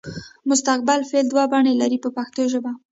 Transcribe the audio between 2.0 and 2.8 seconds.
په پښتو ژبه.